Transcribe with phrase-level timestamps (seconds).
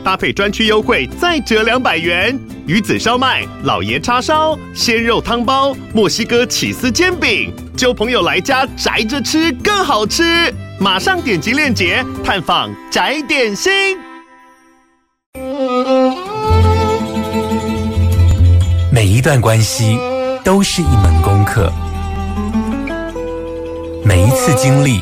[0.00, 2.38] 搭配专区优惠再折两百元。
[2.66, 10.54] 鱼子烧麦、老爷叉烧、鲜肉汤包、墨西哥起司煎饼，揪朋友来家宅着吃更好吃。
[10.78, 13.72] 马上点击链接探访宅点心。
[18.92, 19.98] 每一段关系
[20.44, 21.72] 都是一门功课，
[24.04, 25.00] 每一次经历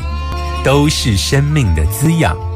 [0.63, 2.48] 都是生命的滋养。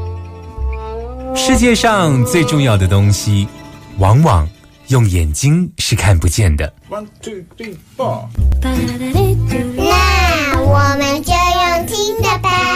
[1.34, 3.48] 世界上最重要的东西，
[3.98, 4.48] 往往
[4.88, 6.72] 用眼睛是看不见的。
[6.88, 8.26] One two three four。
[8.62, 12.73] 那我们就用听的吧。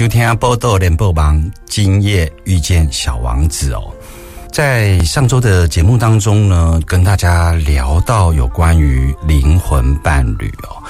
[0.00, 3.92] 收听《波豆联播网》，今夜遇见小王子哦。
[4.50, 10.82] 在上周的节目当中呢，跟大家聊到有关于灵魂伴侣哦。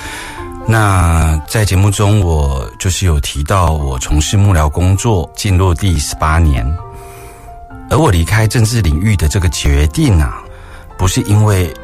[0.65, 6.65] 那在节目中，我就是有提到我从事幕僚工作进入第十八年，
[7.91, 10.41] 而我离开政治领域的这个决定啊，
[10.97, 11.75] 不是因为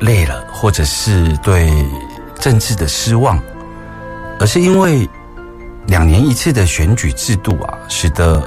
[0.00, 1.72] 累了，或者是对
[2.40, 3.40] 政治的失望，
[4.40, 5.08] 而是因为。
[5.86, 8.42] 两年一次的选举制度啊，使得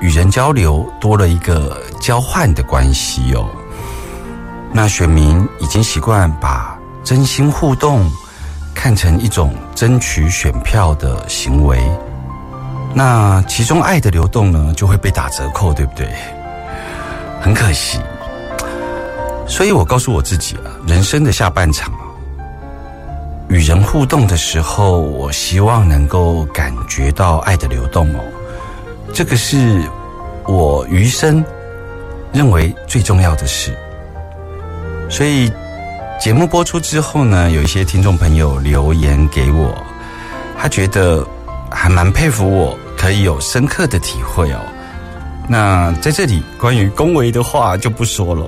[0.00, 3.48] 与人交流多了一个交换的关系哦。
[4.72, 8.10] 那选民已经习惯把真心互动
[8.74, 11.82] 看成一种争取选票的行为，
[12.94, 16.08] 那其中爱的流动呢，就会被打折扣，对不对？
[17.40, 17.98] 很可惜，
[19.46, 21.92] 所以我告诉我自己啊，人生的下半场。
[23.52, 28.20] 与人互动的时候，我希望能够感觉到爱的流动哦，
[29.12, 29.82] 这个是
[30.46, 31.44] 我余生
[32.32, 33.76] 认为最重要的事。
[35.10, 35.52] 所以
[36.18, 39.76] 节目播出之后呢，有一些听众朋友留言给我，
[40.58, 41.22] 他觉得
[41.70, 44.60] 还蛮佩服我可以有深刻的体会哦。
[45.46, 48.46] 那在这里关于恭维的话就不说了，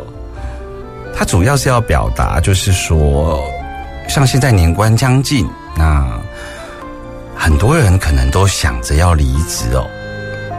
[1.15, 3.39] 他主要是要表达就是说。
[4.09, 6.21] 像现在年关将近，那
[7.35, 9.89] 很多人可能都想着要离职哦。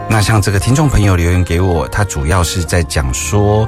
[0.10, 3.68] 那像这个听众朋友留言给我，他主要是在讲说，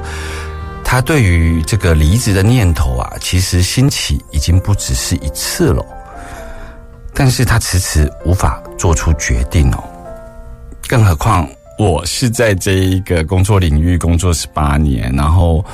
[0.84, 5.84] 他对于这个离职的念头啊，其实兴起已经不只是一次了，
[7.14, 9.82] 但是他迟迟无法做出决定哦。
[10.86, 15.64] 更何况我是在这一个工作领域工作十八年，然后。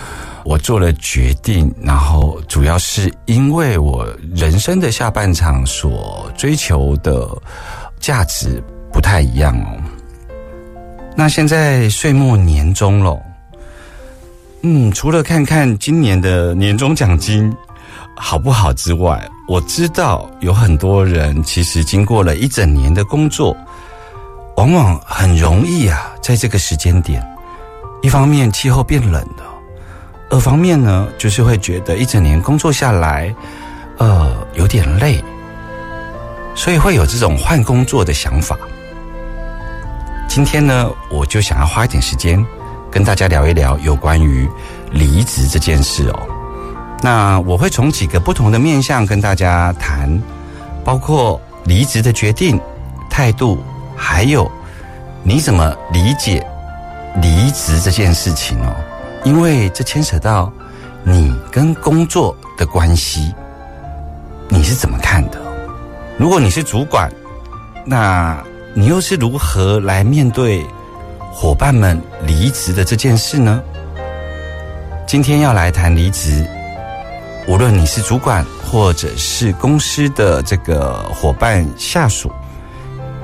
[0.45, 7.27] 我做了决定，然后主要是因为我人生的下半场所追求的
[7.99, 8.63] 价值
[8.93, 9.81] 不太一样哦。
[11.17, 13.19] 那现在岁末年终了，
[14.63, 17.51] 嗯，除了看看今年的年终奖金
[18.15, 23.57] 好不好之外，我知道有很多人其实经过了一整年的工作，
[24.57, 27.25] 往往很容易啊，在这个时间点，
[28.03, 29.54] 一方面气候变冷了。
[30.31, 33.33] 二方面呢，就是会觉得一整年工作下来，
[33.99, 35.23] 呃，有点累，
[36.55, 38.57] 所以会有这种换工作的想法。
[40.29, 42.45] 今天呢，我就想要花一点时间
[42.91, 44.49] 跟大家聊一聊有关于
[44.91, 46.27] 离职这件事哦。
[47.03, 50.11] 那我会从几个不同的面向跟大家谈，
[50.83, 52.59] 包括离职的决定、
[53.09, 53.63] 态度，
[53.95, 54.51] 还有
[55.23, 56.45] 你怎么理解
[57.23, 58.75] 离职这件事情哦。
[59.25, 60.53] 因为这牵扯到
[61.03, 63.35] 你跟工作的关系，
[64.49, 65.41] 你是怎么看的？
[66.19, 67.11] 如果你是主管，
[67.85, 68.43] 那
[68.75, 70.65] 你又是如何来面对
[71.33, 73.63] 伙伴们离职的这件事呢？
[75.07, 76.47] 今天要来谈离职，
[77.49, 82.31] 无论你是主管或者是公司的这个伙伴下属，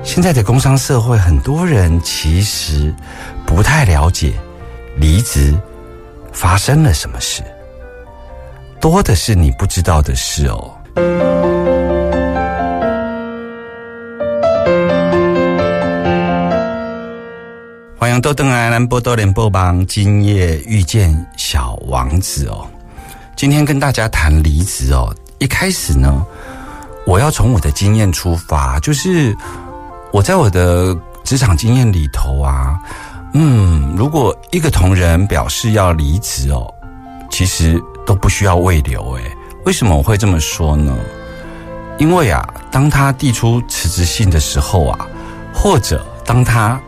[0.03, 2.93] 现在的工商社会，很多人其实
[3.45, 4.33] 不太了解
[4.97, 5.55] 离职。
[6.31, 7.43] 发生了什么事，
[8.79, 10.73] 多的是你不知道的事哦。
[17.97, 22.67] 欢迎豆登来兰波多联播帮，今夜遇见小王子哦。
[23.35, 25.13] 今天跟大家谈离职哦。
[25.37, 26.25] 一开始呢，
[27.05, 29.35] 我要从我的经验出发，就是
[30.11, 32.79] 我在我的职场经验里头啊，
[33.33, 36.73] 嗯，如果一个同仁表示要离职哦，
[37.29, 39.23] 其实都不需要慰留诶。
[39.65, 40.97] 为什么我会这么说呢？
[41.97, 45.07] 因为啊，当他递出辞职信的时候啊，
[45.53, 46.79] 或者当他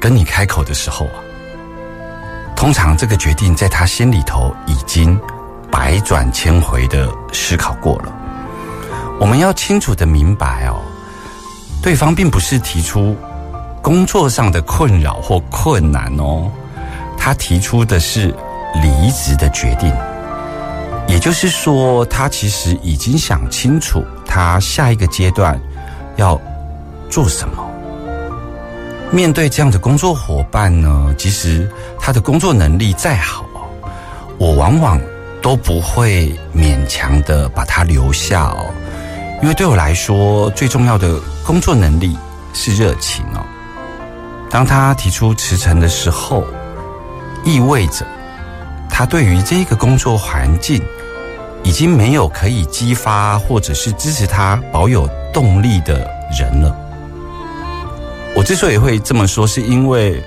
[0.00, 1.20] 跟你开口的时候啊，
[2.56, 5.18] 通常这个决定在他心里头已经
[5.70, 8.12] 百转千回的思考过了。
[9.20, 10.80] 我们要清楚的明白哦，
[11.80, 13.16] 对方并不是提出
[13.82, 16.48] 工作上的困扰或困难哦，
[17.18, 18.34] 他提出的是
[18.80, 19.92] 离职的决定。
[21.08, 25.60] 也就是说，他其实已经想清楚他下一个阶段
[26.16, 26.40] 要
[27.10, 27.68] 做什么。
[29.10, 31.68] 面对这样的工作伙伴呢，其实
[31.98, 33.44] 他的工作能力再好，
[34.38, 34.98] 我往往
[35.42, 38.70] 都不会勉强的把他留下哦，
[39.42, 42.16] 因为对我来说，最重要的工作能力
[42.54, 43.44] 是热情哦。
[44.52, 46.44] 当他提出辞呈的时候，
[47.42, 48.06] 意味着
[48.90, 50.78] 他对于这个工作环境
[51.62, 56.06] 已经没有可以激发或者是支持他保有动力的
[56.38, 56.76] 人了。
[58.36, 60.22] 我之所以会这么说，是因为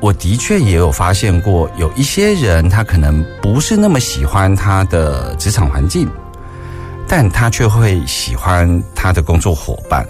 [0.00, 6.08] 我的确也有发现过，有一些人他可能不是那么喜欢他的职场环境，
[7.06, 10.06] 但他却会喜欢他的工作伙伴，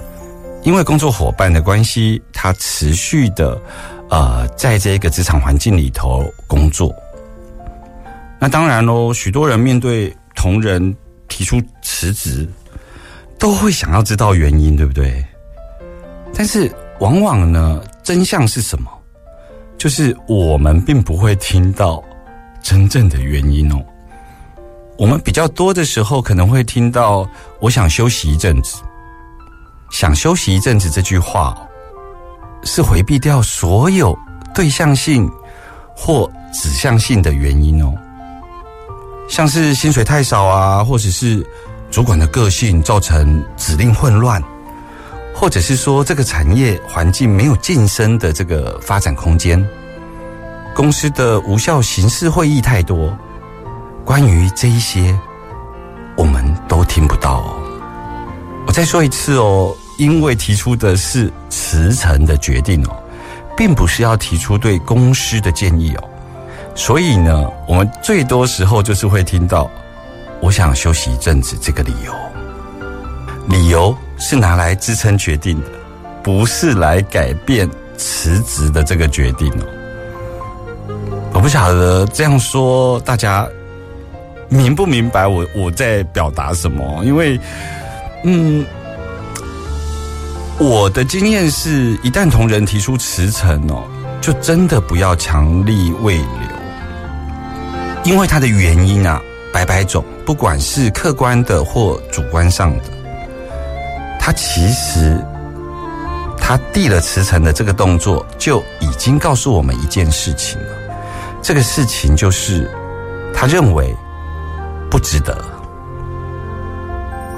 [0.62, 3.60] 因为工作伙伴的关系，他持续的
[4.08, 6.94] 呃在这个职场环境里头工作。
[8.38, 10.94] 那当然喽，许多人面对同仁
[11.28, 12.48] 提出辞职，
[13.38, 15.24] 都会想要知道原因，对不对？
[16.34, 16.70] 但是。
[17.00, 18.90] 往往呢，真相是什么？
[19.78, 22.04] 就是我们并不会听到
[22.60, 23.82] 真正的原因哦。
[24.98, 27.26] 我们比较多的时候，可能会听到
[27.58, 28.82] “我想休息一阵子
[30.00, 31.54] ”，“想休息一阵子”这句话，
[32.62, 34.18] 是回避掉所有
[34.54, 35.30] 对象性
[35.94, 37.92] 或指向性的原因哦。
[39.28, 41.46] 像是薪水太少啊，或者是
[41.90, 44.42] 主管的个性造成指令混乱。
[45.34, 49.62] 或者是说，这个产业环境没有晋升的这个发展空间，
[50.74, 53.14] 公司的无效形式会议太多，
[54.02, 55.14] 关于这一些，
[56.16, 57.56] 我们都听不到哦。
[58.66, 62.96] 我再说一次哦，因为提出的是辞呈的决定哦，
[63.54, 66.08] 并不是要提出对公司的建议哦，
[66.74, 69.70] 所以呢，我们最多时候就是会听到，
[70.40, 72.14] 我想休息一阵子这个理由，
[73.48, 73.94] 理由。
[74.22, 75.68] 是拿来支撑决定的，
[76.22, 77.66] 不是来改变
[77.96, 79.64] 辞职的这个决定哦。
[81.32, 83.48] 我不晓得这样说大家
[84.50, 87.02] 明不明白我我在表达什么？
[87.02, 87.40] 因为，
[88.24, 88.62] 嗯，
[90.60, 93.82] 我的经验是一旦同仁提出辞呈哦，
[94.20, 96.24] 就真的不要强力挽留，
[98.04, 99.18] 因为他的原因啊，
[99.54, 102.84] 百百种，不管是客观的或主观上的。
[104.20, 105.18] 他其实，
[106.36, 110.68] 他递了辞呈的这个动作，就已经告诉我们一件事情了。
[111.40, 112.70] 这个事情就是，
[113.32, 113.96] 他认为
[114.90, 115.42] 不值得，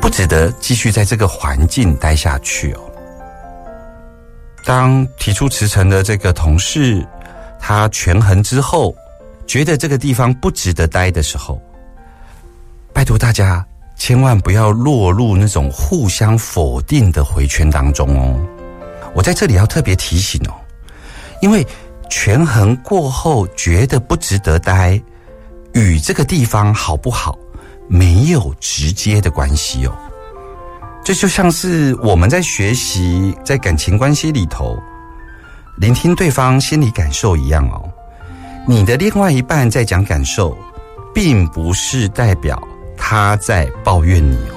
[0.01, 2.81] 不值得继续在这个环境待下去哦。
[4.65, 7.07] 当提出辞呈的这个同事，
[7.61, 8.95] 他权衡之后，
[9.47, 11.61] 觉得这个地方不值得待的时候，
[12.93, 13.65] 拜托大家。
[13.95, 18.37] 千万不要落入那种互相否定的回圈当中哦！
[19.15, 20.55] 我在这里要特别提醒哦，
[21.41, 21.65] 因为
[22.11, 25.01] 权衡过后觉得不值得待，
[25.75, 27.39] 与这个地方好不好
[27.87, 29.95] 没有直接的关系哦。
[31.05, 34.81] 这就像是我们在学习在感情关系里头
[35.77, 37.83] 聆听对方心理感受一样哦。
[38.69, 40.57] 你的另外一半在讲感受，
[41.13, 42.61] 并不是代表。
[43.05, 44.55] 他在抱怨你哦，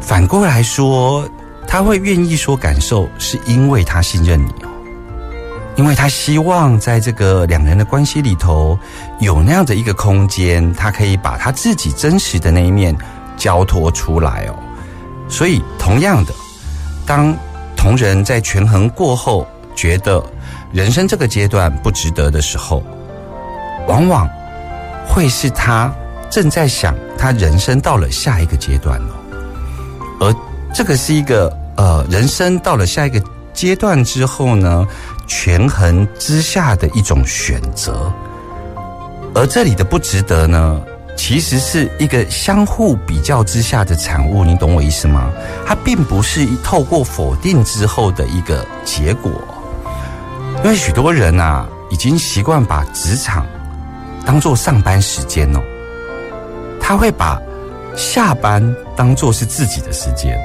[0.00, 1.28] 反过来说，
[1.68, 4.68] 他会愿意说感受，是因为他信任你哦，
[5.76, 8.78] 因为他希望在这个两人的关系里头
[9.20, 12.96] 有那样的一个空间，他可以把他自己真实的那一面
[13.36, 14.58] 交托出来哦。
[15.34, 16.32] 所以，同样的，
[17.04, 17.36] 当
[17.76, 20.24] 同人在权衡过后，觉得
[20.72, 22.80] 人生这个阶段不值得的时候，
[23.88, 24.30] 往往
[25.08, 25.92] 会是他
[26.30, 29.14] 正在想他人生到了下一个阶段了，
[30.20, 30.32] 而
[30.72, 33.20] 这个是一个呃人生到了下一个
[33.52, 34.86] 阶段之后呢，
[35.26, 38.12] 权衡之下的一种选择，
[39.34, 40.80] 而这里的不值得呢，
[41.16, 45.30] 其实是一个相互比较之下的产物，你懂我意思吗？
[45.66, 49.32] 它并不是透过否定之后的一个结果，
[50.62, 53.46] 因为许多人啊，已经习惯把职场
[54.26, 55.60] 当做上班时间哦，
[56.80, 57.40] 他会把
[57.96, 60.38] 下班当做是自己的时间，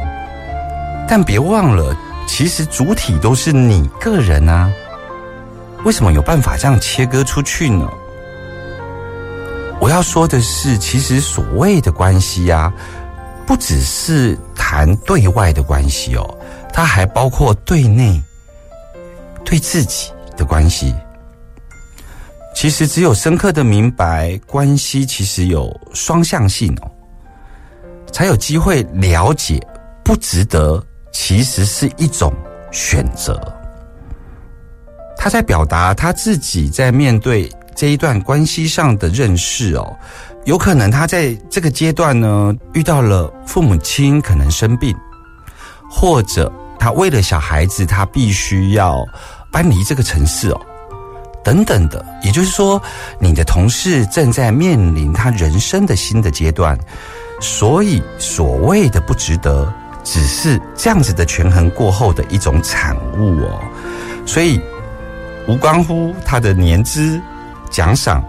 [1.10, 1.96] 但别忘了，
[2.28, 4.72] 其实主体都是你个人啊。
[5.84, 7.90] 为什么有办法这样切割出去呢？
[9.80, 12.72] 我要说的是，其实所谓的关系啊，
[13.48, 16.38] 不只是谈对外的关系哦，
[16.74, 18.22] 它还包括对内、
[19.46, 20.94] 对自己的关系。
[22.54, 26.92] 其实只有深刻的明白关系其实有双向性哦，
[28.12, 29.66] 才有机会了解
[30.04, 30.84] 不值得
[31.14, 32.34] 其实是一种
[32.70, 33.40] 选择。
[35.16, 39.96] 他在表达他自己在面对这一段关系上的认识哦，
[40.44, 44.94] 有可能他在这个阶段呢遇到了父母亲可能生病，
[45.90, 49.02] 或者他为了小孩子他必须要
[49.50, 50.60] 搬离这个城市哦。
[51.42, 52.82] 等等的，也就是说，
[53.18, 56.78] 你的同事正在面临他人生的新的阶段，
[57.40, 63.58] 所以所谓的不值得，只是这样子的权衡过后的一种产物哦，
[64.26, 64.60] 所以
[65.48, 67.22] 无关乎他的年资、
[67.70, 68.24] 奖赏、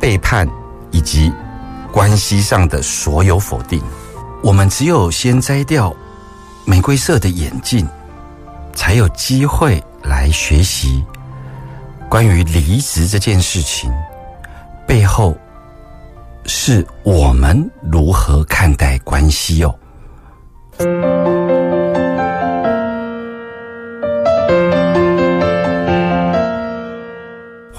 [0.00, 0.48] 背叛
[0.90, 1.32] 以及
[1.92, 3.82] 关系上的所有否定。
[4.42, 5.94] 我们只有先摘掉
[6.64, 7.86] 玫瑰色的眼镜，
[8.74, 11.04] 才有机会来学习。
[12.08, 13.92] 关于离职这件事情，
[14.86, 15.36] 背后
[16.46, 19.74] 是我们如何看待关系哦。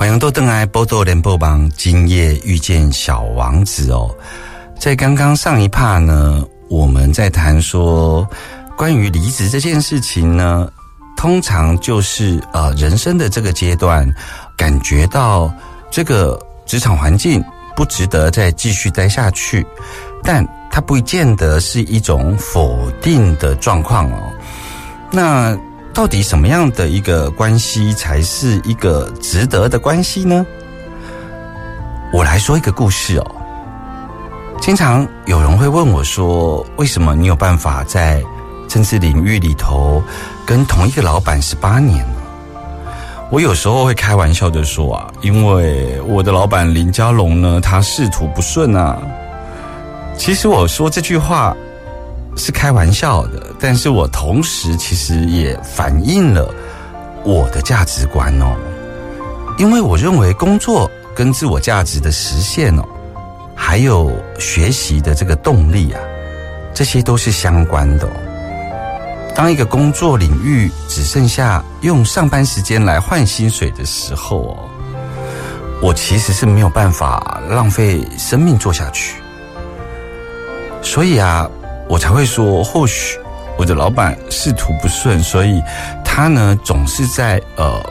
[0.10, 4.10] 欢迎多登来波多联播榜，今夜遇见小王子哦。
[4.75, 8.28] 在刚刚上一趴呢，我们在谈说
[8.75, 10.68] 关于离职这件事情呢。
[11.16, 14.12] 通常就是呃，人生的这个阶段，
[14.58, 15.54] 感觉到
[15.92, 17.44] 这个职场环境
[17.75, 19.63] 不值得再继续待下去，
[20.24, 24.34] 但它不见得是一种否定的状况哦。
[25.12, 25.56] 那
[26.00, 30.46] 到底什么样的一个关系才是一个值得的关系呢？
[32.13, 33.36] 我来说一个故事哦。
[34.62, 38.24] 经常有人会问我说：“为什么你有办法在
[38.65, 40.01] 政治领域里头？”
[40.48, 42.22] 跟同一个老板十八年了，
[43.29, 48.98] 我有时候会开玩笑的说啊，因为我的老板林家龙呢，他仕途不顺啊。
[50.18, 51.53] 其实我说这句话
[52.39, 56.50] 是开玩笑的，但是我同时其实也反映了
[57.24, 58.55] 我的价值观哦。
[59.58, 62.84] 因为我认为工作跟自我价值的实现哦，
[63.53, 66.00] 还有学习的这个动力啊，
[66.74, 68.10] 这些都是相关的。
[69.36, 74.58] 当一个工作领域只剩下用上班时间来换薪水的时候哦，
[75.81, 79.15] 我其实是没有办法浪费生命做下去。
[80.81, 81.50] 所以啊，
[81.89, 83.19] 我才会说，或许
[83.58, 85.62] 我的老板仕途不顺，所以
[86.05, 87.81] 他呢总是在呃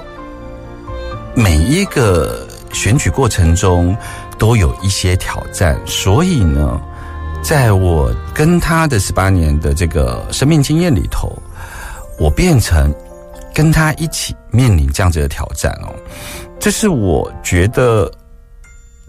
[1.35, 3.95] 每一个选举过程中
[4.39, 6.81] 都有一些挑战，所以呢。
[7.41, 11.41] 在我跟他的十八年的这个生命经验里头，
[12.19, 12.93] 我变成
[13.55, 15.95] 跟他一起面临这样子的挑战哦。
[16.59, 18.11] 这是我觉得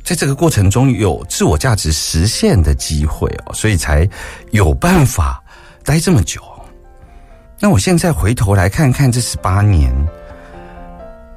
[0.04, 4.08] 在这个过程中有自我价值实现的机会哦，所以才
[4.52, 5.44] 有办法
[5.84, 6.42] 待这么久。
[7.60, 9.94] 那我现在回头来看看这十八年，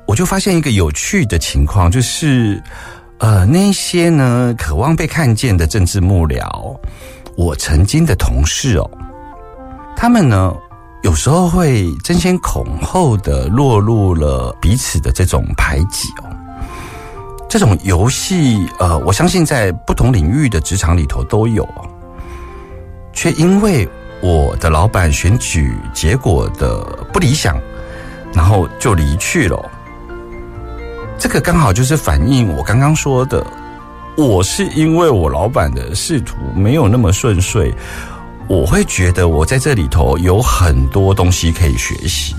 [0.07, 2.63] 我就发现一个有趣的情况，就是。
[3.19, 6.77] 呃，那些呢，渴望被看见的政治幕僚，
[7.37, 8.91] 我曾经的同事哦，
[9.95, 10.53] 他们呢，
[11.05, 16.32] 有时候会争先恐后的落入了彼此的这种排挤哦。
[17.53, 21.69] 这种游戏，呃，我相信在不同领域的职场里头都有，
[23.13, 23.87] 却因为
[24.23, 26.83] 我的老板选举结果的
[27.13, 27.61] 不理想，
[28.33, 29.71] 然后就离去了。
[31.19, 33.47] 这个刚好就是反映我刚刚说的，
[34.17, 37.71] 我是因为我老板的仕途没有那么顺遂，
[38.49, 42.35] 我会觉得我在这里头有很多东西可以学习。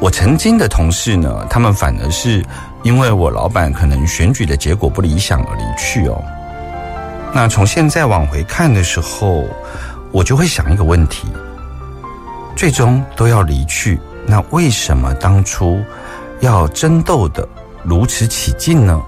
[0.00, 2.42] 我曾经的同事呢，他们反而是
[2.82, 6.22] 因为我老板可能选举的结果不理想而离去哦。
[7.34, 9.44] 那从现在往回看的时候，
[10.10, 11.28] 我就会想一个问题：
[12.56, 15.80] 最终都要离去，那为什么当初
[16.40, 17.46] 要争斗的
[17.82, 19.00] 如此起劲呢？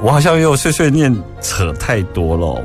[0.00, 2.62] 我好像又碎碎念扯太多了，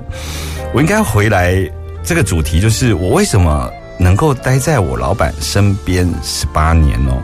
[0.74, 1.56] 我应该回来
[2.04, 7.24] 这个主题，就是我为什么能够待在我老板身边十八年哦？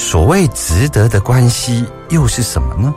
[0.00, 2.92] 所谓值得的关系又是什么呢？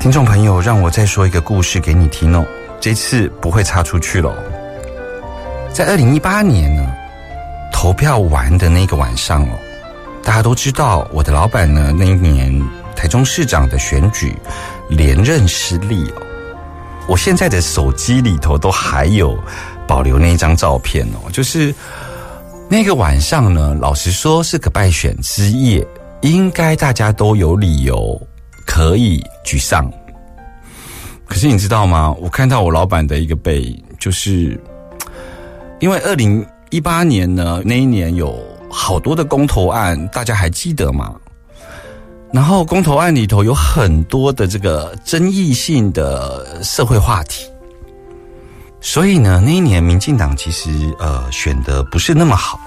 [0.00, 2.42] 听众朋友，让我再说一个故事给你听哦。
[2.80, 4.34] 这次不会插出去了。
[5.70, 6.90] 在二零一八年呢，
[7.70, 9.58] 投票完的那个晚上哦，
[10.24, 12.50] 大家都知道我的老板呢那一年
[12.96, 14.34] 台中市长的选举
[14.88, 16.22] 连任失利哦。
[17.06, 19.38] 我现在的手机里头都还有
[19.86, 21.74] 保留那一张照片哦，就是
[22.72, 25.86] 那个晚上呢，老实说是个败选之夜，
[26.22, 28.18] 应该大家都有理由
[28.64, 29.92] 可以沮丧。
[31.26, 32.16] 可是你知道吗？
[32.18, 34.58] 我看到我老板的一个背影，就是
[35.80, 41.14] 因为二零一八年呢，那一年有好多的公投案，大家还记得吗？
[42.32, 47.44] 然后公投案里头有很多的这个争议性的社会话题，
[48.82, 52.60] 所以呢，那一年民进党其实呃选的不是那么好，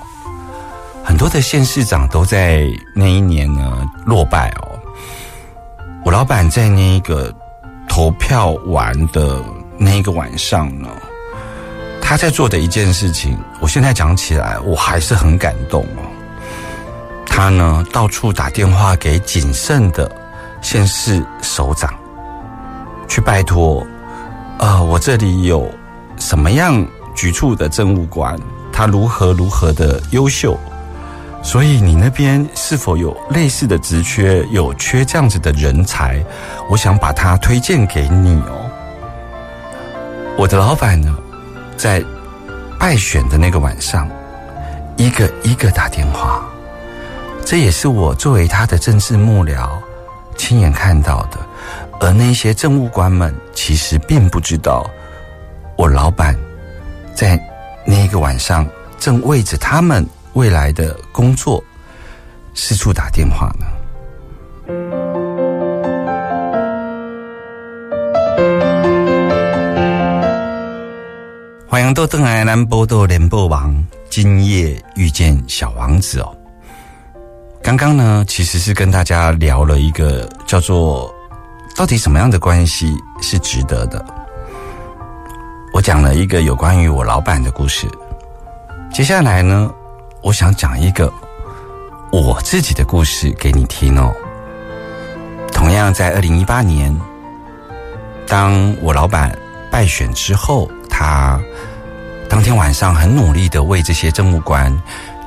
[1.04, 4.80] 很多的县市长都在那一年呢落败哦。
[6.04, 7.32] 我老板在那个。
[7.88, 9.42] 投票完的
[9.78, 10.90] 那一个晚上呢，
[12.02, 16.04] 他在做的一件事情，我现在讲起来我还是很感动哦。
[17.26, 20.12] 他呢到处打电话给谨慎的
[20.62, 21.94] 县市首长，
[23.08, 23.86] 去拜托，
[24.58, 25.72] 呃，我这里有
[26.18, 28.38] 什么样局处的政务官，
[28.72, 30.58] 他如何如何的优秀。
[31.44, 36.24] 所以你那边是否有类似的职缺，有缺这样子的人才？
[36.70, 38.70] 我想把他推荐给你哦。
[40.38, 41.16] 我的老板呢，
[41.78, 42.04] 在
[42.80, 44.10] 败选的那个晚上，
[44.98, 46.44] 一个一个打电话，
[47.46, 49.70] 这也是我作为他的政治幕僚
[50.36, 51.38] 亲眼看到的。
[52.00, 54.90] 而那些政务官们其实并不知道，
[55.78, 56.36] 我老板
[57.14, 57.40] 在
[57.86, 58.68] 那个晚上
[59.00, 60.06] 正为着他们。
[60.36, 61.64] 未来的工作
[62.54, 63.66] 四处打电话呢。
[71.66, 73.74] 欢迎到邓艾兰波多联播网，
[74.10, 76.36] 今夜遇见小王子哦。
[77.64, 81.10] 刚刚呢，其实是跟大家聊了一个叫做
[81.78, 84.06] 到底什么样的关系是值得的。
[85.76, 87.86] 我讲了一个有关于我老板的故事，
[88.94, 89.70] 接下来呢。
[90.22, 91.12] 我想讲一个
[92.14, 94.10] 我自己的故事给你听哦。
[95.52, 96.98] 同样在二零一八年，
[98.26, 99.38] 当我老板
[99.70, 101.38] 败选之后，他
[102.30, 104.74] 当天晚上很努力的为这些政务官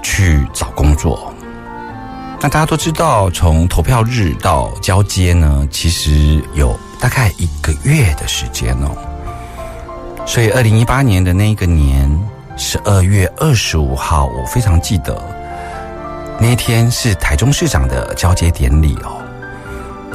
[0.02, 1.30] 去找工作。
[2.40, 8.96] 那大家都知道，从投票日到交接呢，其实有大概一个月的时间哦。
[10.28, 12.08] 所以二零一八年的那个年。
[12.60, 15.16] 十二月二十五号，我非常记得
[16.40, 19.22] 那天是台中市长的交接典礼哦。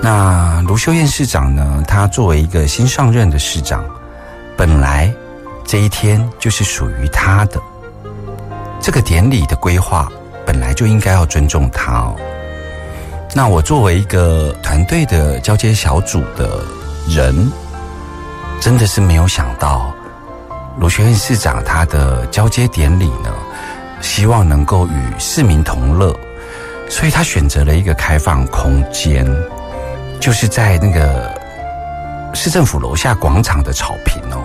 [0.02, 1.82] 那卢秀燕市长呢？
[1.88, 3.86] 他作为一个新上任的市长，
[4.58, 5.10] 本来
[5.66, 7.62] 这一天就是属于他的。
[8.82, 10.12] 这个典礼的规划
[10.46, 12.14] 本来就应该要尊重他哦。
[13.34, 16.60] 那我作为一个团队的交接小组的
[17.08, 17.50] 人，
[18.60, 19.93] 真的是没有想到。
[20.80, 23.32] 卢学院市长他的交接典礼呢，
[24.02, 26.14] 希望能够与市民同乐，
[26.90, 29.26] 所以他选择了一个开放空间，
[30.20, 31.32] 就是在那个
[32.34, 34.44] 市政府楼下广场的草坪哦。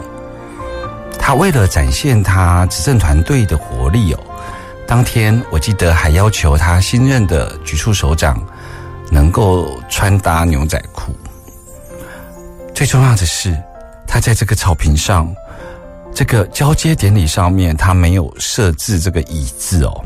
[1.19, 4.21] 他为了展现他执政团队的活力哦，
[4.87, 8.41] 当天我记得还要求他新任的局处首长
[9.11, 11.17] 能够穿搭牛仔裤。
[12.75, 13.57] 最重要的是，
[14.07, 15.27] 他在这个草坪上。
[16.18, 20.04] 这个交接典礼上面，他没有设置这个椅子哦。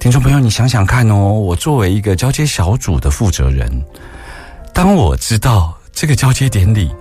[0.00, 3.70] 听众朋友，你想想看哦，我作为一个交接小组的负责人，
[4.74, 6.92] 当我知道这个交接典礼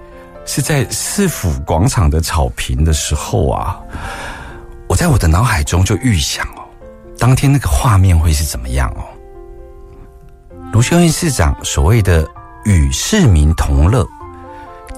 [0.45, 3.82] 是在市府广场的草坪的时候啊，
[4.88, 6.62] 我在我的脑海中就预想哦，
[7.17, 9.01] 当天那个画面会是怎么样哦？
[10.71, 12.30] 卢秀燕市长所谓的
[12.65, 14.08] 与市民同乐，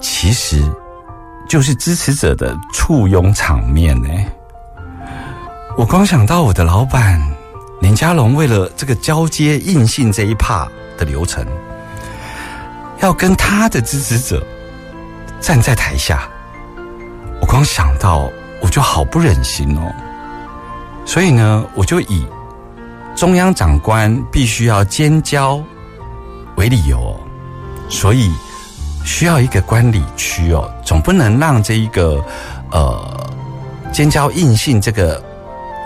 [0.02, 0.62] 其实。
[1.48, 4.08] 就是支持者的簇拥场面呢。
[5.76, 7.20] 我光想到我的老板
[7.80, 11.46] 林家龙为了这个交接印信这一帕，的流程，
[13.00, 14.44] 要跟他的支持者
[15.40, 16.28] 站在台下，
[17.40, 18.28] 我光想到
[18.60, 19.92] 我就好不忍心哦。
[21.06, 22.26] 所以呢，我就以
[23.16, 25.62] 中央长官必须要监交
[26.56, 27.18] 为理由，
[27.88, 28.30] 所以
[29.08, 32.22] 需要一个观礼区哦，总不能让这一个
[32.70, 33.26] 呃
[33.90, 35.20] 尖交印信这个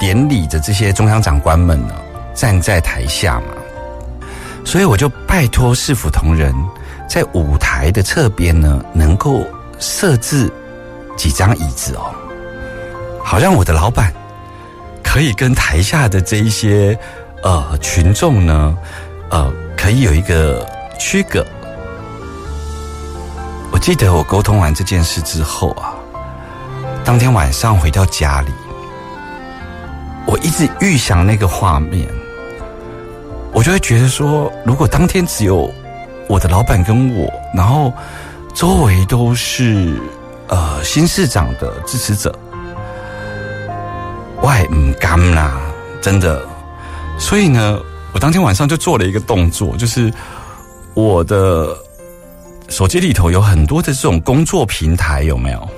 [0.01, 1.95] 典礼的这些中央长官们呢
[2.35, 4.27] 站在台下嘛，
[4.65, 6.53] 所以我就拜托市府同仁
[7.09, 9.47] 在舞台的侧边呢，能够
[9.79, 10.51] 设置
[11.17, 12.13] 几张椅子哦，
[13.23, 14.13] 好让我的老板。
[15.05, 16.99] 可以跟台下的这一些
[17.45, 18.77] 呃群众呢，
[19.31, 20.67] 呃，可以有一个
[20.99, 21.47] 区隔。
[23.83, 25.93] 记得我沟通完这件事之后啊，
[27.05, 28.53] 当天晚上回到家里，
[30.25, 32.09] 我一直预想那个画面，
[33.53, 35.69] 我就会觉得说，如果当天只有
[36.29, 37.93] 我的老板跟我，然后
[38.55, 40.01] 周围都是
[40.47, 42.33] 呃新市长的支持者。
[44.41, 45.61] 我也唔甘啦，
[46.01, 46.41] 真的。
[47.19, 47.81] 所以呢，
[48.13, 50.13] 我当天晚上就做了一个动作，就是
[50.95, 51.77] 我的
[52.73, 55.69] 手机里头有很多的这种工作平台，有没有？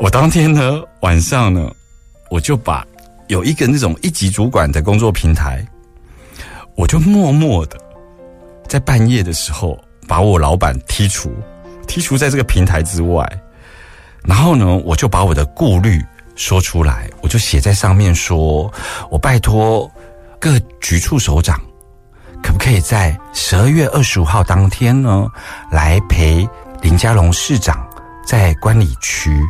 [0.00, 1.70] 我当天呢晚上呢，
[2.30, 2.82] 我就把
[3.28, 5.62] 有一个那种一级主管的工作平台，
[6.74, 7.78] 我就默默的
[8.66, 11.30] 在半夜的时候把我老板剔除，
[11.86, 13.30] 剔除在这个平台之外。
[14.22, 16.02] 然后呢，我就把我的顾虑。
[16.34, 18.72] 说出来，我就写在上面，说
[19.08, 19.88] 我拜托
[20.40, 21.60] 各局处首长，
[22.58, 25.26] 可以在十二月二十五号当天呢，
[25.70, 26.48] 来陪
[26.80, 27.86] 林佳龙市长
[28.26, 29.42] 在观礼区？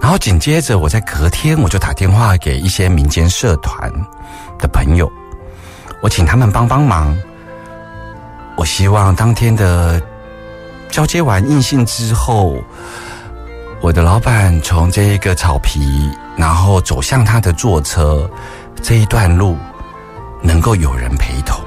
[0.00, 3.90] 然后紧接着，我在隔天我就打电话给一些民间社团
[4.58, 5.10] 的朋友，
[6.02, 7.16] 我请他们帮帮忙。
[8.56, 10.00] 我希望当天的
[10.90, 12.56] 交接完印信之后。
[13.84, 18.30] 我的老板从这一个草皮，然后走向他的坐车，
[18.80, 19.56] 这一段路
[20.40, 21.60] 能够有人陪同，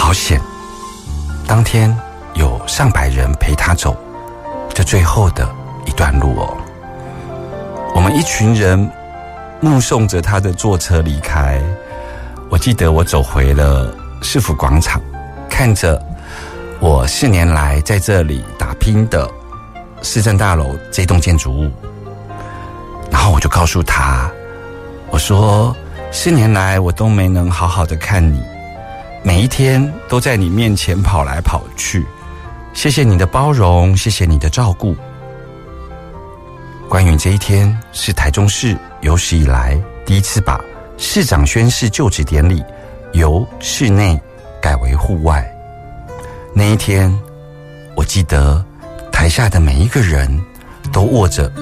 [0.00, 0.40] 好险！
[1.46, 1.94] 当天
[2.32, 3.94] 有上百人陪他走
[4.74, 5.46] 这最后的
[5.84, 6.56] 一段路哦。
[7.94, 8.90] 我们一群人
[9.60, 11.60] 目送着他的坐车离开。
[12.48, 15.00] 我记得我走回了市府广场，
[15.50, 16.02] 看着
[16.80, 19.30] 我四年来在这里打拼的。
[20.02, 21.70] 市政大楼这栋建筑物，
[23.12, 24.30] 然后我就告诉他，
[25.10, 25.76] 我说
[26.10, 28.42] 四年来我都没能好好的看你，
[29.22, 32.06] 每一天都在你面前跑来跑去，
[32.72, 34.96] 谢谢你的包容，谢谢你的照顾。
[36.88, 40.60] 关于这一天是台中市有史以来第一次把
[40.98, 42.64] 市长宣誓就职典礼
[43.12, 44.20] 由室内
[44.60, 45.48] 改为户外，
[46.54, 47.16] 那一天
[47.94, 48.64] 我记得。
[49.12, 50.26] 台下的每一个人
[50.90, 51.52] 都握着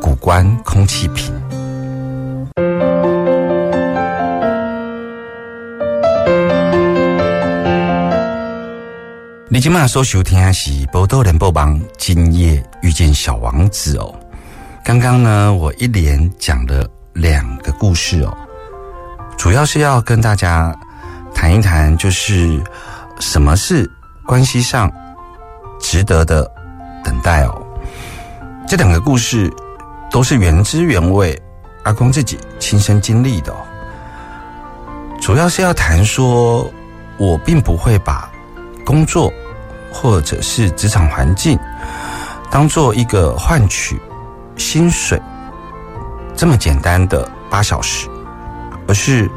[0.00, 1.34] 古关空气瓶。
[9.54, 14.12] 你今晚所收听的是《波多连播帮今夜遇见小王子》哦。
[14.84, 18.36] 刚刚呢，我一连讲了两个故事哦，
[19.38, 20.76] 主要是要跟大家
[21.32, 22.60] 谈一谈，就是
[23.20, 23.88] 什么是
[24.26, 24.90] 关系上
[25.80, 26.50] 值得的。
[27.04, 27.64] 等待哦，
[28.66, 29.48] 这两个故事
[30.10, 31.40] 都是原汁原味，
[31.84, 33.58] 阿公自己亲身经历的哦。
[35.20, 36.68] 主要是要谈说，
[37.18, 38.28] 我并不会把
[38.84, 39.32] 工作
[39.94, 41.56] 或者是职场环境
[42.50, 43.98] 当做一个换取
[44.56, 45.22] 薪水
[46.36, 48.08] 这么简单的八小时，
[48.88, 49.30] 而是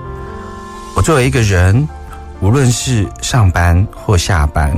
[0.96, 1.88] 我作为一个人，
[2.42, 4.76] 无论是上班或下班，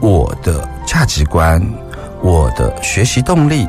[0.00, 1.62] 我的价值观。
[2.20, 3.64] 我的学习动力，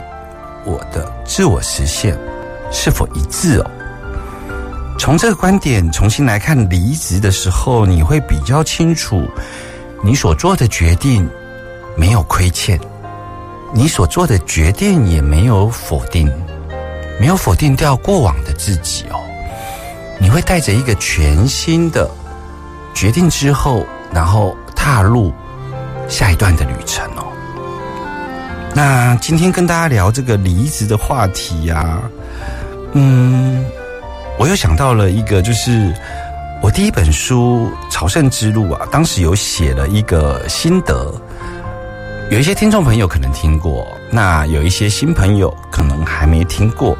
[0.65, 2.17] 我的自我实现
[2.71, 3.71] 是否一致哦？
[4.97, 9.23] 从这个观点重新来看离职的时候，你会比较清楚，
[10.01, 11.29] 你所做的决定
[11.97, 12.79] 没有亏欠，
[13.73, 16.31] 你所做的决定也没有否定，
[17.19, 19.19] 没有否定掉过往的自己哦。
[20.17, 22.09] 你会带着一个全新的
[22.93, 25.33] 决定之后，然后踏入
[26.07, 27.25] 下一段的旅程哦。
[28.73, 32.01] 那今天跟大家聊这个离职的话题呀，
[32.93, 33.65] 嗯，
[34.37, 35.93] 我又想到了一个，就是
[36.61, 41.13] 我第一本书《朝圣之路》啊，当时有写了一个心得，
[42.31, 46.97] 有一些听众朋友可能听过，那有一些新朋友可能还没听过，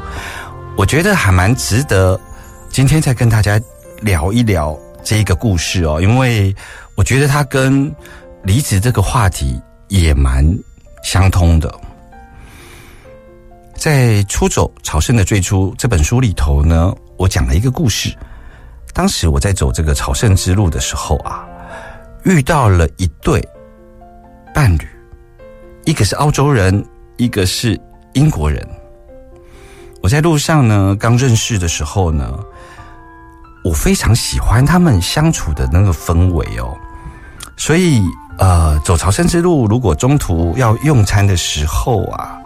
[0.76, 2.20] 我觉得还蛮值得
[2.68, 3.58] 今天再跟大家
[4.02, 6.54] 聊一聊这一个故事哦，因为
[6.96, 7.90] 我觉得它跟
[8.42, 9.58] 离职这个话题
[9.88, 10.46] 也蛮
[11.02, 11.74] 相通的。
[13.74, 18.14] 在《出走朝圣的最初》这本书里头呢，我讲了一个故事。
[18.92, 21.46] 当时我在走这个朝圣之路的时候啊，
[22.24, 23.46] 遇到了一对
[24.54, 24.86] 伴侣，
[25.84, 26.84] 一个是澳洲人，
[27.16, 27.80] 一个是
[28.14, 28.66] 英国人。
[30.02, 32.38] 我在路上呢，刚认识的时候呢，
[33.64, 36.76] 我非常喜欢他们相处的那个氛围哦，
[37.56, 38.02] 所以
[38.38, 42.36] 呃，走朝圣之路，如果中途要用餐的时候啊。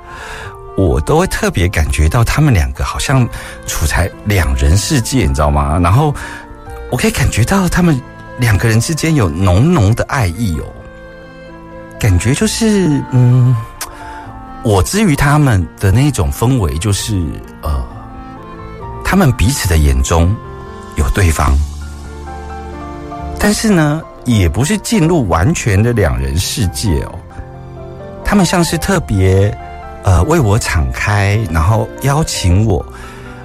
[0.77, 3.29] 我都会特别感觉到他们两个好像
[3.65, 5.79] 处在两人世界，你知道吗？
[5.81, 6.13] 然后
[6.91, 8.01] 我可以感觉到他们
[8.39, 10.67] 两个人之间有浓浓的爱意哦，
[12.01, 13.55] 感觉就是嗯，
[14.65, 17.23] 我之于他们的那种氛围，就是
[17.63, 17.87] 呃，
[19.05, 20.35] 他们彼此的眼中
[20.97, 21.57] 有对方，
[23.39, 27.19] 但是呢，也不是进入完全的两人世界哦，
[28.25, 29.57] 他们像是特别。
[30.05, 32.85] 呃，为我敞开，然后邀请我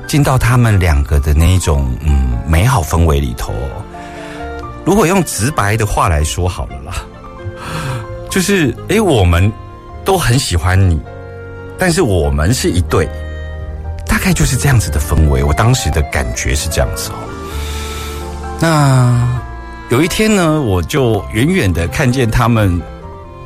[0.08, 3.54] 进到他们两个的那一种嗯美好氛围里头。
[4.86, 6.94] 如果用直白的话来说，好了啦，
[8.30, 9.52] 就是诶，我们
[10.04, 11.00] 都很喜欢你，
[11.78, 13.08] 但是我们是一对，
[14.06, 15.42] 大概就是这样子的氛围。
[15.44, 17.16] 我当时的感觉是这样子哦。
[18.60, 19.40] 那
[19.90, 22.82] 有一天呢，我就远远的看见他们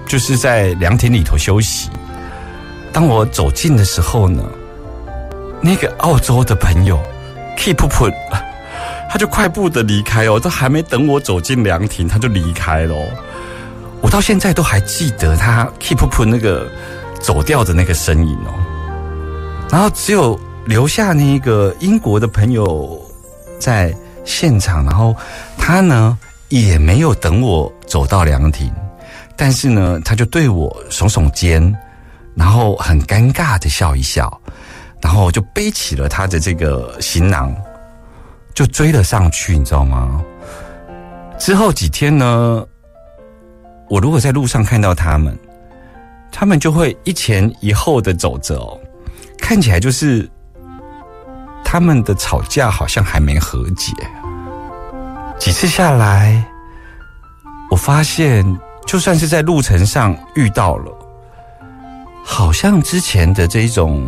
[0.07, 1.89] 就是在凉亭里头休息。
[2.93, 4.43] 当我走近的时候呢，
[5.59, 6.99] 那个澳洲的朋友
[7.57, 8.13] keep put，
[9.09, 12.95] 他就快步的离开哦，都还没等我走进凉亭，他就离开了。
[13.99, 16.67] 我到现在都还记得他 keep put 那个
[17.19, 18.53] 走掉的那个身影哦。
[19.71, 23.01] 然后只有留下那个英国的朋友
[23.57, 23.91] 在
[24.23, 25.15] 现场，然后
[25.57, 26.15] 他呢
[26.49, 28.71] 也没有等我走到凉亭，
[29.35, 31.75] 但是呢，他就对我耸耸肩。
[32.35, 34.41] 然后很尴尬的笑一笑，
[35.01, 37.55] 然后就背起了他的这个行囊，
[38.53, 40.23] 就追了上去，你知道吗？
[41.37, 42.65] 之后几天呢，
[43.89, 45.37] 我如果在路上看到他们，
[46.31, 48.79] 他们就会一前一后的走着哦，
[49.37, 50.29] 看起来就是
[51.63, 53.91] 他们的吵架好像还没和解。
[55.37, 56.43] 几次下来，
[57.69, 58.45] 我发现
[58.85, 60.92] 就算是在路程上遇到了。
[62.43, 64.05] 好像之前的这种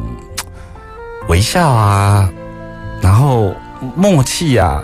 [1.30, 2.30] 微笑啊，
[3.02, 3.56] 然后
[3.96, 4.84] 默契啊，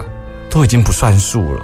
[0.49, 1.61] 都已经不算数了。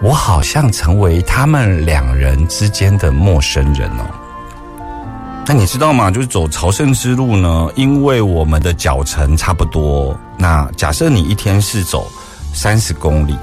[0.00, 4.06] 我好像成为他们两人之间的陌生人哦。
[5.46, 6.10] 那你知道吗？
[6.10, 10.18] 就是走朝圣之路呢，因为我们的脚程差不多。
[10.38, 12.10] 那假设你一天是走
[12.54, 13.36] 三十公里，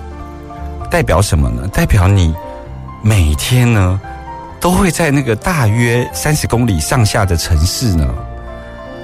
[0.89, 1.67] 代表什么呢？
[1.67, 2.33] 代表你
[3.03, 4.01] 每天呢？
[4.59, 8.07] 都会在那个大约三十公里上下的城市呢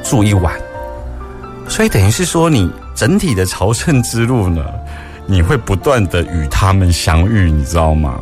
[0.03, 0.53] 住一晚，
[1.67, 4.63] 所以等于是说，你整体的朝圣之路呢，
[5.25, 8.19] 你会不断的与他们相遇，你知道吗？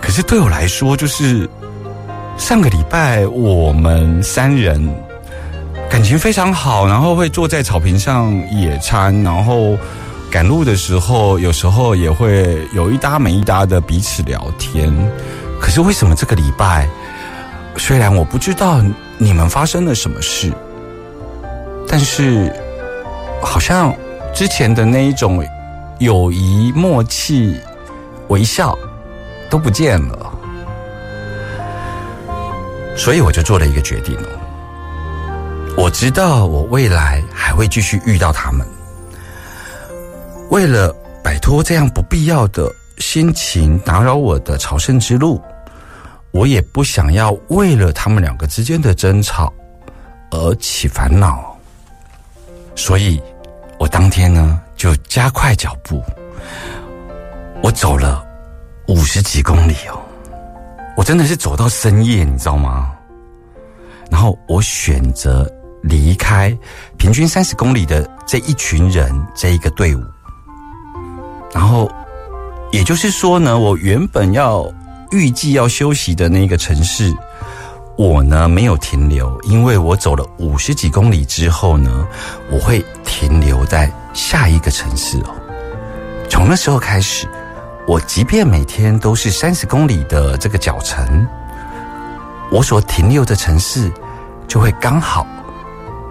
[0.00, 1.48] 可是对我来说，就是
[2.36, 4.92] 上个礼拜我们三人
[5.88, 9.76] 感情非常好，然后会坐在草坪上野餐，然后
[10.30, 14.92] 赶路的时候，有时候也会有一搭没一搭的彼此聊天。
[15.62, 16.88] 可是为什么这个礼拜，
[17.76, 18.82] 虽然我不知道
[19.16, 20.52] 你们发生了什么事，
[21.88, 22.52] 但是
[23.40, 23.94] 好像
[24.34, 25.42] 之前的那一种
[26.00, 27.60] 友谊、默契、
[28.26, 28.76] 微笑
[29.48, 30.32] 都不见了，
[32.96, 34.18] 所以我就做了一个决定。
[35.76, 38.66] 我知道我未来还会继续遇到他们，
[40.50, 45.40] 为了摆脱这样不必要的心情打扰我的朝圣之路。
[46.32, 49.52] 我也不想要为了他们两个之间的争吵
[50.30, 51.54] 而起烦恼，
[52.74, 53.20] 所以，
[53.78, 56.02] 我当天呢就加快脚步，
[57.62, 58.24] 我走了
[58.88, 60.00] 五十几公里哦，
[60.96, 62.92] 我真的是走到深夜，你知道吗？
[64.10, 65.46] 然后我选择
[65.82, 66.56] 离开
[66.96, 70.00] 平均三十公里的这一群人这一个队伍，
[71.52, 71.90] 然后，
[72.70, 74.66] 也就是说呢，我原本要。
[75.12, 77.14] 预计要休息的那个城市，
[77.96, 82.06] 我呢没有停留，因为我走了五十几公里之后呢，
[82.50, 85.34] 我会停留在下一个城市哦。
[86.28, 87.28] 从那时候开始，
[87.86, 91.26] 我即便每天都是三十公里的这个脚程，
[92.50, 93.92] 我所停留的城市
[94.48, 95.26] 就会刚好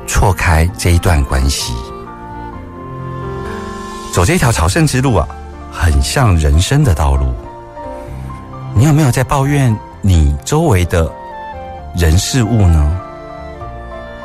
[0.07, 1.73] 错开这一段关系。
[4.13, 5.27] 走这条朝圣之路啊，
[5.71, 7.33] 很像人生的道路。
[8.73, 11.11] 你有没有在抱怨你周围的
[11.95, 12.99] 人事物呢？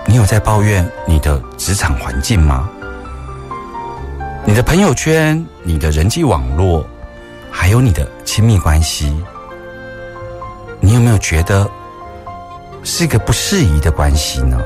[0.06, 2.68] 你有在抱怨你的职场环境吗？
[4.44, 6.86] 你的朋友圈、你的人际网络，
[7.50, 9.20] 还有你的亲密关系，
[10.80, 11.68] 你有没有觉得
[12.84, 14.56] 是一个不适宜的关系呢？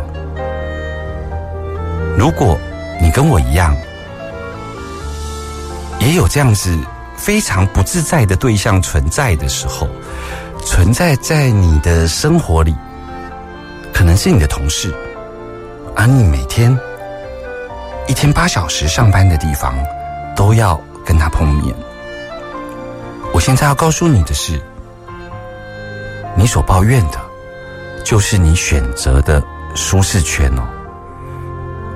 [2.19, 2.59] 如果
[3.01, 3.75] 你跟我一样，
[5.99, 6.79] 也有这样子
[7.21, 9.87] 非常不自在的对象存在的时候，
[10.65, 12.75] 存在在你的生活里，
[13.93, 14.93] 可能是你的同事，
[15.95, 16.77] 而你每天
[18.09, 19.77] 一天八小时上班的地方，
[20.35, 21.75] 都要跟他碰面。
[23.35, 24.59] 我现在要告诉你的是，
[26.35, 27.21] 你所抱怨的，
[28.03, 29.43] 就是你选择的
[29.75, 30.63] 舒适圈哦。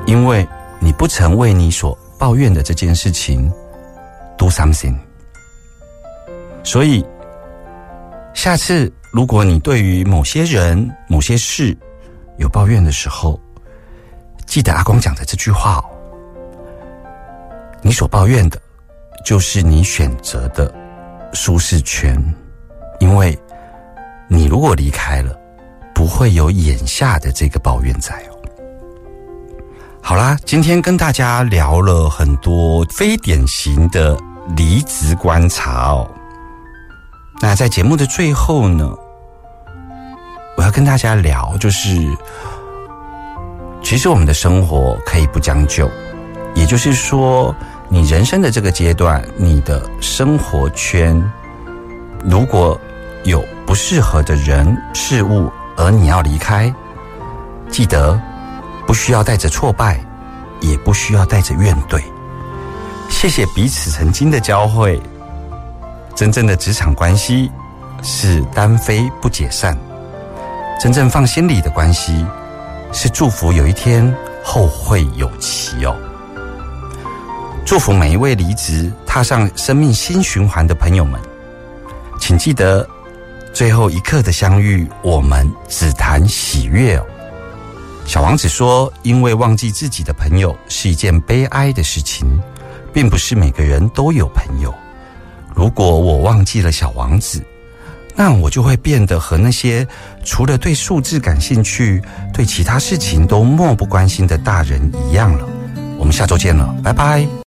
[0.07, 0.47] 因为
[0.79, 3.51] 你不曾为你所抱怨的这件事情
[4.37, 4.95] do something，
[6.65, 7.05] 所以
[8.33, 11.77] 下次如果你对于某些人、某些事
[12.39, 13.39] 有抱怨的时候，
[14.47, 15.85] 记得阿光讲的这句话哦：
[17.81, 18.61] 你所抱怨的，
[19.25, 20.75] 就是你选择的
[21.33, 22.17] 舒适圈，
[22.99, 23.39] 因为
[24.27, 25.39] 你如果离开了，
[25.95, 28.35] 不会有眼下的这个抱怨在哦。
[30.03, 34.19] 好啦，今天跟大家聊了很多非典型的
[34.57, 36.11] 离职观察哦。
[37.41, 38.91] 那在节目的最后呢，
[40.57, 41.89] 我要跟大家聊，就是
[43.83, 45.91] 其实我们的生活可以不将就，
[46.55, 47.55] 也就是说，
[47.89, 51.23] 你人生的这个阶段，你的生活圈
[52.25, 52.81] 如果
[53.25, 56.73] 有不适合的人事物，而你要离开，
[57.69, 58.21] 记得。
[58.87, 59.99] 不需要带着挫败，
[60.61, 62.03] 也不需要带着怨怼。
[63.09, 65.01] 谢谢彼此曾经的交汇。
[66.15, 67.51] 真正的职场关系
[68.03, 69.77] 是单飞不解散，
[70.81, 72.25] 真正放心里的关系
[72.93, 75.97] 是祝福有一天后会有期哦。
[77.67, 81.21] 祝福每一位离职踏上生命新循环的朋友们，
[82.21, 82.87] 请记得
[83.53, 87.05] 最后一刻的相遇，我们只谈喜悦哦。
[88.07, 92.39] 小王子说：“因为忘记自己的朋友是一件悲哀的事情，
[92.93, 94.73] 并不是每个人都有朋友。
[95.55, 97.41] 如果我忘记了小王子，
[98.17, 99.87] 那我就会变得和那些
[100.25, 105.49] 除了对数字感兴趣、对其他事情都漠不关心的大人一样了。”
[105.97, 107.27] 我们下周见了，拜拜。